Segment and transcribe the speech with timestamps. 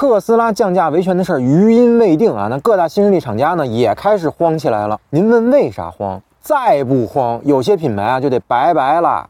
[0.00, 4.98] 特斯拉降价维权的事儿余音未定啊，那各大新势力厂家呢也开始慌起来了。
[5.10, 6.18] 您问为啥慌？
[6.40, 9.28] 再不慌，有些品牌啊就得拜拜了。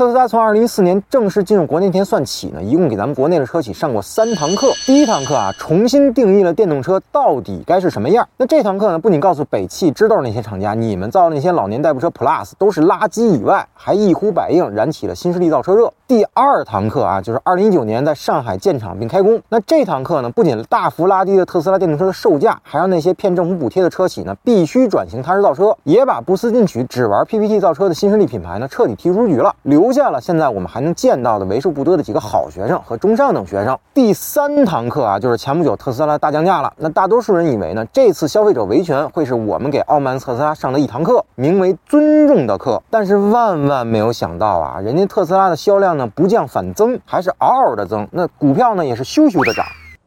[0.00, 4.72] 特斯拉从二零一四年正式进入国内那天算起呢，一共给咱们国内的车企上过三堂课。
[4.86, 8.26] 第一堂课啊，重新定义了电动车到底该是什么样。
[8.38, 15.92] 那这堂课呢，不仅告诉北汽、知道那些厂家，你们造的那些老年代步车 Plus 都是垃圾以外，还一呼百应，燃起了新势力造车热。
[16.08, 19.38] 第二堂课啊，就是二零一九年在上海建厂并开工。
[19.50, 29.54] 那这堂课呢，不仅大幅拉低了特斯拉电动车的售价，还让那些骗政府补贴的车企呢，必须转型踏实造车，也把不思进取、只玩 PPT 造车的新势力品牌呢，彻底踢出局了。
[29.64, 33.78] 留下了现在我们还能见到的为数不多的几个好学生和中上等学生。
[33.94, 36.72] 第三堂课啊，就是前不久特斯拉大降价了。
[36.76, 42.82] 那大多数人以为呢，这次消费者维权会是我们给傲慢特斯拉上的一堂课，名为尊重的课。
[42.90, 48.08] 但是万万没有想到啊，人家特斯拉的销量呢不降反增，还是嗷嗷的增。
[48.12, 49.64] 那股票呢也是咻咻的涨，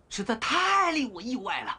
[0.10, 1.74] 实在太令我意外了。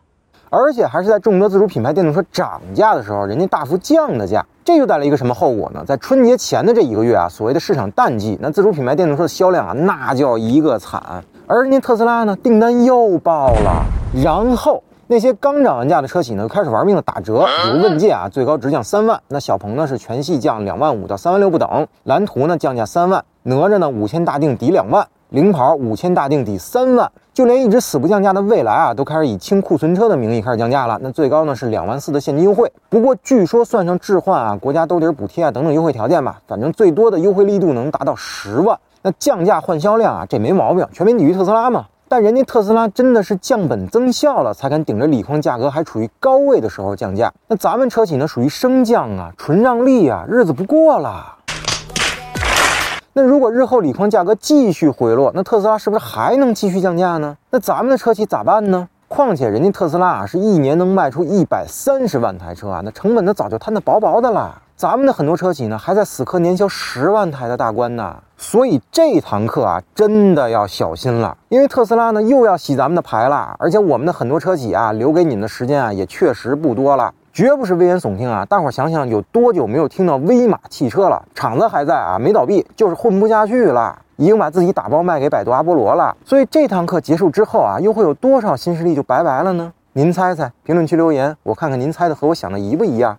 [0.51, 4.45] 而且还是在众多自主品牌电动车涨价的时候，人家大幅降的价。
[4.65, 5.85] 这就带来一个什么后果呢？
[5.87, 11.23] 在春节前的这一个月啊，所谓的市场淡季，那自主品牌电动车的销量啊，那叫一个惨。
[11.47, 13.85] 而人家特斯拉呢，订单又爆了。
[14.23, 27.11] 然后那些刚涨完价的车企呢，开始玩命的打折，比如问界啊，最高直降三万；那小鹏呢，是全系降两万五到三万六不等；蓝图呢，降价三万；哪吒呢，五千大定抵两万；领跑五千大定抵三万。
[27.35, 30.97] 就连一直死不降价的蔚来啊，都开始以清库存车的名义开始降价了。
[31.03, 32.73] 那最高呢是两万四的现金优惠。
[32.89, 38.79] 不过据说算上置换啊、国家兜底补贴啊等等优惠条件吧，反正最多的优惠力度能达到十万。
[39.03, 41.87] 那降价换销量啊，这没毛病，全面抵御特斯拉嘛。
[42.07, 47.33] 但人家特斯拉真的是降本增效了，才敢顶着锂矿价格还处于高位的时候降价。
[47.49, 51.39] 那咱们车企呢，属于升降啊，纯让利啊，日子不过了。
[53.17, 57.37] 那如果日后锂矿价格继续回落，那特斯拉是不是还能继续降价呢？
[57.51, 58.89] 那咱们的车企咋办呢？
[59.07, 64.61] 况且人家特斯拉啊，是一年能卖出一百三十万台车啊，那成本呢早就摊得薄薄的了。
[64.75, 68.17] 咱们的很多车企呢，还在死磕年销十万台的大关呢。
[68.37, 77.13] 所以这堂课啊，真的要小心了，因为特斯拉呢又要洗咱们的牌了，而且我们的很多车企啊，留给你们的时间啊，也确实不多了。
[77.35, 78.45] 绝不是危言耸听啊！
[78.45, 81.21] 大伙想想，有多久没有听到威马汽车了？
[81.35, 86.17] 厂子还在啊，没倒闭，就是混不下去了，已经把自己打包卖给百度阿波罗了。
[86.25, 89.73] 所以这堂课结束之后啊，又会有多少新势力就拜拜了呢？
[89.95, 93.19] 您猜猜，评论区留言，我看看您猜的和我想的一不一样。